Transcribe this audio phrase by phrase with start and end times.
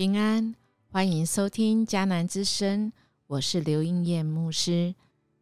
[0.00, 0.54] 平安，
[0.90, 2.90] 欢迎收听迦南之声，
[3.26, 4.94] 我是刘英燕牧师。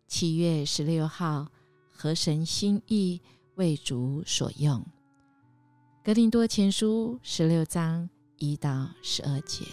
[0.09, 1.47] 七月十六号，
[1.93, 3.23] 合神心意，
[3.55, 4.85] 为主所用。
[6.03, 9.65] 格林多前书十六章一到十二节，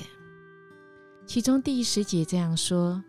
[1.26, 3.04] 其中第十节这样说：“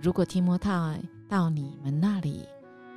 [0.00, 2.46] 如果提摩太到你们那里，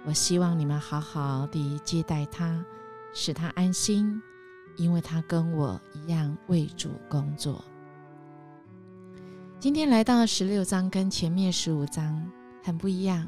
[0.05, 2.63] 我希望你们好好的接待他，
[3.11, 4.21] 使他安心，
[4.77, 7.59] 因为他跟我一样为主工作。”
[9.61, 12.27] 今天来到十六章，跟前面十五章
[12.63, 13.27] 很不一样。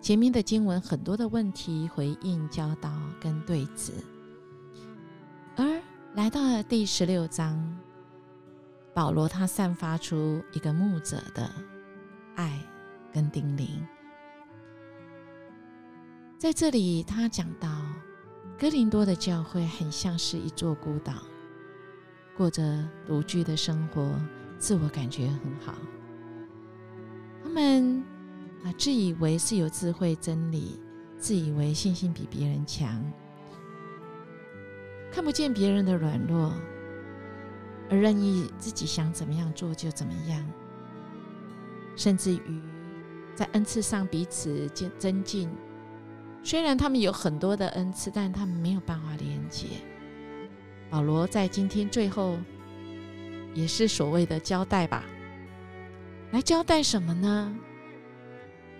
[0.00, 3.92] 前面的经文很多的问题回应、教导跟对子，
[5.54, 5.64] 而
[6.14, 7.78] 来到了第十六章，
[8.92, 11.48] 保罗他散发出一个牧者的
[12.34, 12.60] 爱
[13.12, 13.68] 跟叮咛。
[16.36, 17.68] 在这里，他讲到
[18.58, 21.12] 哥林多的教会很像是一座孤岛，
[22.36, 24.12] 过着独居的生活。
[24.66, 25.72] 自我感觉很好，
[27.40, 28.02] 他们
[28.64, 30.80] 啊自以为是有智慧真理，
[31.20, 33.00] 自以为信心比别人强，
[35.12, 36.52] 看不见别人的软弱，
[37.88, 40.44] 而任意自己想怎么样做就怎么样，
[41.94, 42.60] 甚至于
[43.36, 45.48] 在恩赐上彼此增增进。
[46.42, 49.68] 虽然他们有很多的恩赐，但他们没有办法连接。
[50.90, 52.36] 保罗在今天最后。
[53.56, 55.02] 也是所谓的交代吧，
[56.30, 57.56] 来交代什么呢？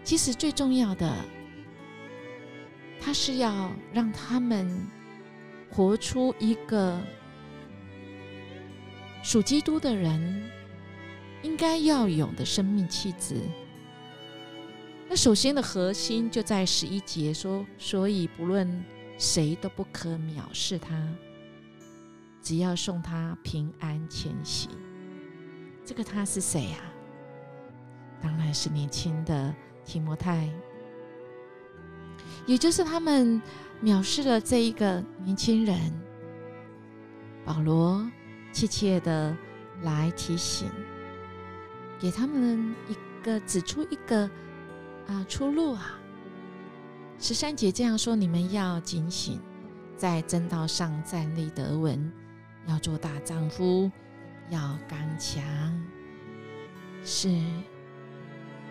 [0.04, 1.16] 其实最重要的，
[3.00, 4.86] 他是要让他们
[5.70, 7.00] 活出一个
[9.22, 10.44] 属基督的人
[11.42, 13.40] 应该要有的生命气质。
[15.08, 18.84] 那首先的核心就在十一节说，所以不论
[19.16, 20.94] 谁都不可藐视他。
[22.46, 24.70] 只要送他平安前行，
[25.84, 26.78] 这个他是谁呀？
[28.22, 29.52] 当然是年轻的
[29.84, 30.48] 提摩太，
[32.46, 33.42] 也就是他们
[33.82, 35.92] 藐视了这一个年轻人。
[37.44, 38.08] 保罗
[38.52, 39.36] 切切的
[39.82, 40.70] 来提醒，
[41.98, 44.30] 给他们一个指出一个
[45.08, 45.98] 啊出路啊。
[47.18, 49.40] 十三节这样说：你们要警醒，
[49.96, 52.12] 在正道上站立得稳。
[52.66, 53.90] 要做大丈夫，
[54.50, 55.42] 要刚强，
[57.04, 57.28] 是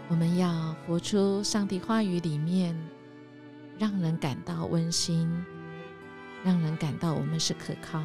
[0.09, 2.77] 我们要活出上帝话语里面
[3.77, 5.29] 让人感到温馨，
[6.43, 8.03] 让人感到我们是可靠、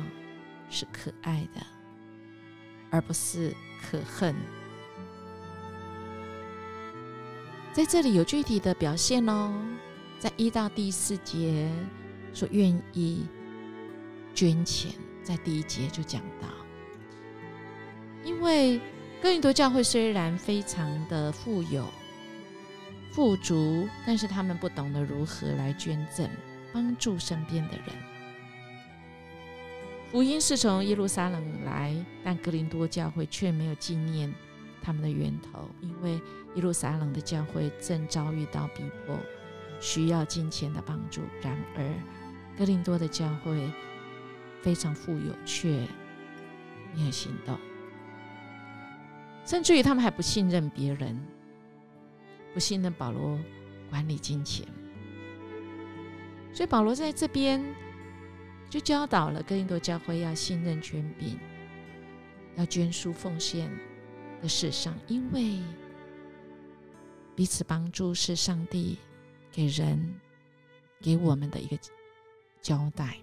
[0.69, 1.61] 是可爱的，
[2.91, 4.34] 而不是可恨。
[7.72, 9.53] 在这里有具体的表现哦，
[10.19, 11.71] 在一到第四节
[12.33, 13.27] 说愿意
[14.34, 14.93] 捐钱。
[15.23, 16.49] 在第一节就讲到，
[18.25, 18.81] 因为
[19.23, 21.87] 哥林多教会虽然非常的富有、
[23.13, 26.29] 富足，但是他们不懂得如何来捐赠，
[26.73, 27.87] 帮助身边的人。
[30.11, 31.95] 福音是从耶路撒冷来，
[32.25, 34.35] 但哥林多教会却没有纪念
[34.83, 36.15] 他们的源头，因为
[36.55, 39.17] 耶路撒冷的教会正遭遇到逼迫，
[39.81, 41.21] 需要金钱的帮助。
[41.43, 41.85] 然而，
[42.59, 43.71] 哥林多的教会。
[44.62, 45.87] 非常富有，却
[46.94, 47.59] 没有行动，
[49.44, 51.19] 甚至于他们还不信任别人，
[52.53, 53.38] 不信任保罗
[53.88, 54.66] 管理金钱。
[56.53, 57.65] 所以保罗在这边
[58.69, 61.38] 就教导了哥林多教会要信任权柄，
[62.56, 63.71] 要捐书奉献
[64.42, 65.60] 的事上，因为
[67.34, 68.98] 彼此帮助是上帝
[69.50, 70.15] 给人
[71.00, 71.78] 给我们的一个
[72.60, 73.16] 交代。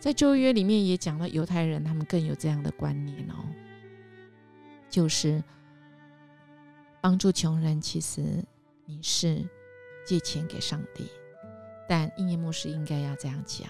[0.00, 3.34] 在旧约里面也讲到，犹太人他们更有这样的观念哦，
[4.88, 5.44] 就是
[7.02, 8.42] 帮助穷人，其实
[8.86, 9.46] 你是
[10.06, 11.06] 借钱给上帝，
[11.86, 13.68] 但应验牧师应该要这样讲：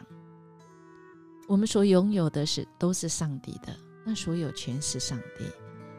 [1.49, 3.77] 我们所拥有的是都是上帝的，
[4.07, 5.45] 那所有权是上帝，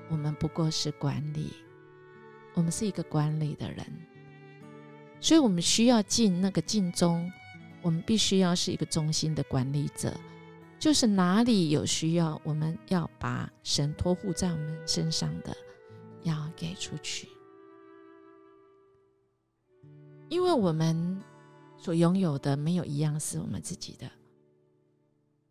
[0.10, 1.52] 我们不过是管理，
[2.54, 3.86] 我们是一个管理的人，
[5.20, 7.30] 所以我们需要尽那个尽忠。
[7.82, 10.16] 我们必须要是一个中心的管理者，
[10.80, 15.56] 就是哪里有需要，我们要把神托付在我们身上的，
[16.24, 17.28] 要给出去。
[20.30, 21.22] 因为我们
[21.76, 24.10] 所拥有的没有一样是我们自己的，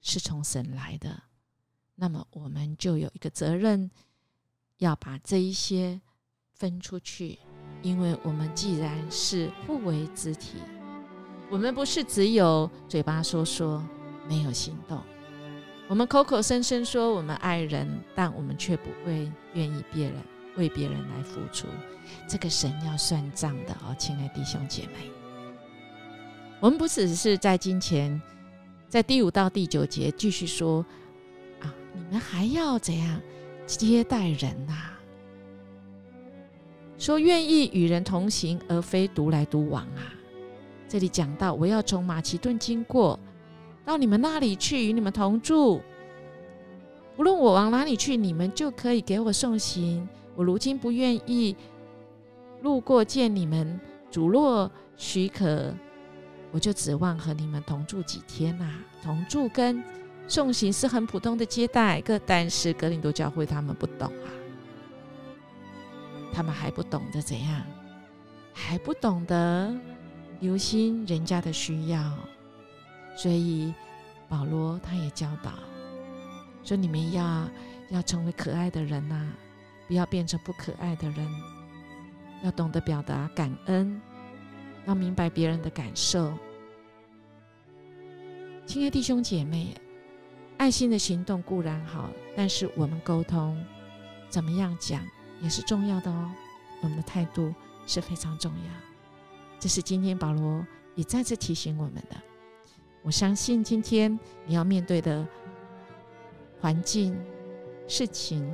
[0.00, 1.23] 是从神来的，
[1.97, 3.91] 那么我们就有一个责任，
[4.79, 6.00] 要把这一些
[6.55, 7.38] 分出去，
[7.83, 10.56] 因为我们既然是互为肢体。
[11.50, 13.85] 我们不是只有嘴巴说说，
[14.29, 14.99] 没有行动。
[15.88, 20.14] 我们口口声声说我们爱人，但我们却不会愿意别人
[20.56, 21.67] 为别人来付出，
[22.29, 25.11] 这个神要算账的哦，亲爱弟兄姐妹。
[26.61, 28.23] 我们不只是在金钱，
[28.88, 30.87] 在第五到第九节继续说
[31.61, 33.20] 啊，你们还要怎样
[33.67, 34.75] 接待人呐？
[36.97, 40.14] 说愿意与人同行，而非独来独往啊。
[40.91, 43.17] 这里讲到，我要从马其顿经过，
[43.85, 45.81] 到你们那里去，与你们同住。
[47.17, 50.09] 无论我往哪里去，你们就可以给我送行。
[50.35, 51.55] 我如今不愿意
[52.63, 55.73] 路过见你们，主若许可。
[56.51, 58.69] 我就指望和你们同住几天呐？
[59.01, 59.81] 同住跟
[60.27, 64.27] 送行是很普通的接待，个但是格林多教会他们不懂啊，
[66.33, 67.63] 他们还不懂得怎样，
[68.53, 69.73] 还不懂得
[70.41, 72.13] 留心人家的需要，
[73.17, 73.73] 所以
[74.29, 75.53] 保罗他也教导
[76.65, 77.49] 说：你们要
[77.91, 79.33] 要成为可爱的人呐，
[79.87, 81.29] 不要变成不可爱的人，
[82.43, 84.01] 要懂得表达感恩。
[84.87, 86.33] 要明白别人的感受，
[88.65, 89.77] 亲爱弟兄姐妹，
[90.57, 93.63] 爱心的行动固然好，但是我们沟通
[94.31, 95.07] 怎么样讲
[95.43, 96.31] 也是重要的哦。
[96.81, 97.55] 我们的态度
[97.87, 98.90] 是非常重要，
[99.61, 100.67] 这是今天保罗
[100.97, 102.17] 也再次提醒我们的。
[103.03, 105.27] 我相信今天你要面对的
[106.59, 107.17] 环境、
[107.87, 108.53] 事情，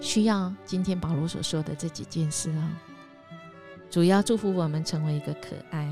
[0.00, 2.70] 需要今天保罗所说的这几件事哦。
[3.90, 5.88] 主要祝福我们成为一个可爱，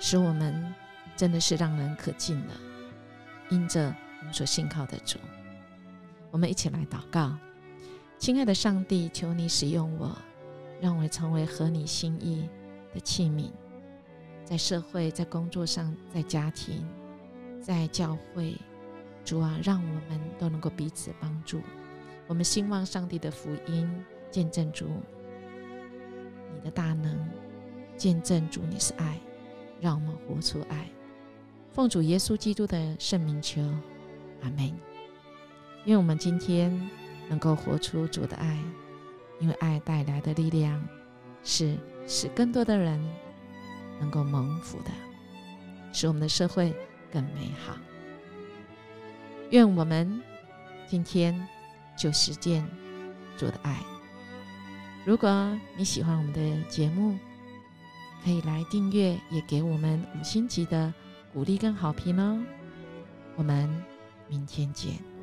[0.00, 0.74] 使我们
[1.16, 2.54] 真的是让人可敬的。
[3.50, 5.18] 因着我们所信靠的主，
[6.30, 7.36] 我们一起来祷告：
[8.18, 10.16] 亲爱的上帝，求你使用我，
[10.84, 12.46] 让我成为合你心意
[12.92, 13.50] 的器皿，
[14.44, 16.86] 在社会、在工作上、在家庭、
[17.58, 18.54] 在教会，
[19.24, 21.62] 主啊，让我们都能够彼此帮助。
[22.26, 24.90] 我们兴旺上帝的福音，见证主。
[26.54, 27.18] 你的大能，
[27.96, 29.18] 见证主你是爱，
[29.80, 30.86] 让我们活出爱。
[31.72, 33.62] 奉主耶稣基督的圣名求，
[34.42, 34.70] 阿门。
[35.86, 36.78] 愿我们今天
[37.30, 38.62] 能够活出主的爱，
[39.40, 40.82] 因为爱带来的力量
[41.42, 41.76] 是
[42.06, 43.00] 使更多的人
[44.00, 44.90] 能够蒙福的，
[45.92, 46.74] 使我们的社会
[47.12, 47.76] 更美好。
[49.50, 50.22] 愿我们
[50.86, 51.46] 今天
[51.96, 52.66] 就实践
[53.36, 53.78] 主的爱。
[55.04, 57.18] 如果你喜欢我们的节目，
[58.24, 60.92] 可以来订阅，也给我们五星级的
[61.32, 62.42] 鼓励跟好评哦。
[63.36, 63.68] 我们
[64.28, 65.13] 明天见。